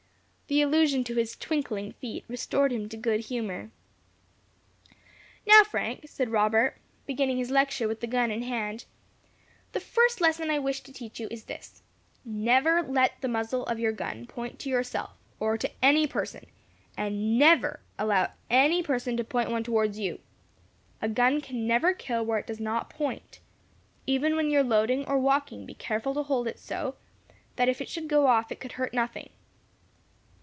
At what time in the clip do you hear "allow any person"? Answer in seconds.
17.97-19.15